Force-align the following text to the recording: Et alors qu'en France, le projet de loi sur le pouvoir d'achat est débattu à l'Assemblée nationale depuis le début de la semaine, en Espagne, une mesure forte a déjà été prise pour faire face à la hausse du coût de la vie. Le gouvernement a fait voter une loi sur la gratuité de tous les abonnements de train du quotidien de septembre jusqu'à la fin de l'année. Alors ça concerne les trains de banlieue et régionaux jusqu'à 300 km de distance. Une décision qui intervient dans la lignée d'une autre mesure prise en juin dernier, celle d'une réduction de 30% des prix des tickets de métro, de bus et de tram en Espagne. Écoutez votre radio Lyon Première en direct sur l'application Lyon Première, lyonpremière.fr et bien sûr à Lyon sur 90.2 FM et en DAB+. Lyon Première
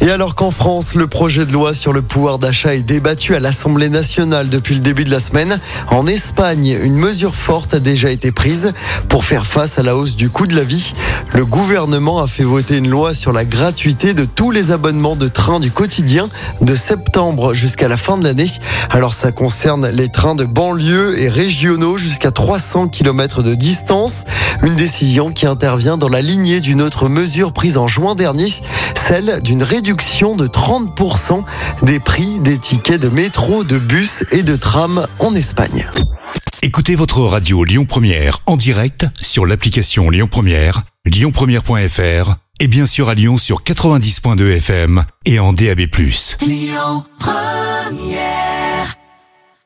Et 0.00 0.10
alors 0.10 0.36
qu'en 0.36 0.52
France, 0.52 0.94
le 0.94 1.08
projet 1.08 1.44
de 1.44 1.52
loi 1.52 1.74
sur 1.74 1.92
le 1.92 2.02
pouvoir 2.02 2.38
d'achat 2.38 2.74
est 2.74 2.82
débattu 2.82 3.34
à 3.34 3.40
l'Assemblée 3.40 3.88
nationale 3.88 4.48
depuis 4.48 4.74
le 4.74 4.80
début 4.80 5.02
de 5.04 5.10
la 5.10 5.18
semaine, 5.18 5.58
en 5.88 6.06
Espagne, 6.06 6.78
une 6.82 6.94
mesure 6.94 7.34
forte 7.34 7.74
a 7.74 7.80
déjà 7.80 8.08
été 8.10 8.30
prise 8.30 8.72
pour 9.08 9.24
faire 9.24 9.44
face 9.44 9.76
à 9.76 9.82
la 9.82 9.96
hausse 9.96 10.14
du 10.14 10.30
coût 10.30 10.46
de 10.46 10.54
la 10.54 10.62
vie. 10.62 10.94
Le 11.34 11.44
gouvernement 11.44 12.20
a 12.20 12.28
fait 12.28 12.44
voter 12.44 12.76
une 12.76 12.88
loi 12.88 13.12
sur 13.12 13.32
la 13.32 13.44
gratuité 13.44 14.14
de 14.14 14.24
tous 14.24 14.52
les 14.52 14.70
abonnements 14.70 15.16
de 15.16 15.26
train 15.26 15.58
du 15.58 15.72
quotidien 15.72 16.28
de 16.60 16.76
septembre 16.76 17.52
jusqu'à 17.52 17.88
la 17.88 17.96
fin 17.96 18.16
de 18.16 18.24
l'année. 18.24 18.50
Alors 18.90 19.14
ça 19.14 19.32
concerne 19.32 19.88
les 19.88 20.08
trains 20.08 20.36
de 20.36 20.44
banlieue 20.44 21.18
et 21.18 21.28
régionaux 21.28 21.98
jusqu'à 21.98 22.30
300 22.30 22.88
km 22.88 23.42
de 23.42 23.56
distance. 23.56 24.24
Une 24.62 24.76
décision 24.76 25.32
qui 25.32 25.46
intervient 25.46 25.98
dans 25.98 26.08
la 26.08 26.22
lignée 26.22 26.60
d'une 26.60 26.82
autre 26.82 27.08
mesure 27.08 27.52
prise 27.52 27.78
en 27.78 27.88
juin 27.88 28.14
dernier, 28.14 28.48
celle 29.08 29.40
d'une 29.40 29.62
réduction 29.62 30.36
de 30.36 30.46
30% 30.46 31.42
des 31.82 31.98
prix 31.98 32.40
des 32.40 32.58
tickets 32.58 33.00
de 33.00 33.08
métro, 33.08 33.64
de 33.64 33.78
bus 33.78 34.22
et 34.32 34.42
de 34.42 34.54
tram 34.54 35.06
en 35.18 35.34
Espagne. 35.34 35.88
Écoutez 36.60 36.94
votre 36.94 37.22
radio 37.22 37.64
Lyon 37.64 37.86
Première 37.86 38.40
en 38.44 38.58
direct 38.58 39.06
sur 39.22 39.46
l'application 39.46 40.10
Lyon 40.10 40.28
Première, 40.30 40.82
lyonpremière.fr 41.06 42.34
et 42.60 42.68
bien 42.68 42.84
sûr 42.84 43.08
à 43.08 43.14
Lyon 43.14 43.38
sur 43.38 43.62
90.2 43.62 44.56
FM 44.58 45.04
et 45.24 45.38
en 45.38 45.54
DAB+. 45.54 45.86
Lyon 46.42 47.04
Première 47.18 48.47